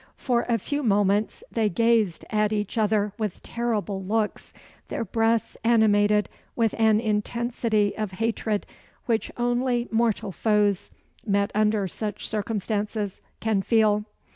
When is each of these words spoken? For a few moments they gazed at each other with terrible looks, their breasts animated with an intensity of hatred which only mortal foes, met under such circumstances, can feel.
For 0.17 0.47
a 0.49 0.57
few 0.57 0.81
moments 0.81 1.43
they 1.51 1.69
gazed 1.69 2.25
at 2.31 2.51
each 2.51 2.75
other 2.79 3.13
with 3.19 3.43
terrible 3.43 4.03
looks, 4.03 4.51
their 4.87 5.05
breasts 5.05 5.57
animated 5.63 6.27
with 6.55 6.73
an 6.79 6.99
intensity 6.99 7.95
of 7.95 8.13
hatred 8.13 8.65
which 9.05 9.29
only 9.37 9.87
mortal 9.91 10.31
foes, 10.31 10.89
met 11.23 11.51
under 11.53 11.87
such 11.87 12.27
circumstances, 12.27 13.21
can 13.41 13.61
feel. 13.61 14.05